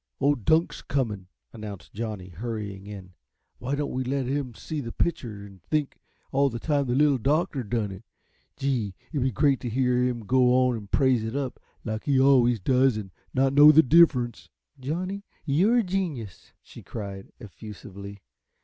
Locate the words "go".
10.25-10.55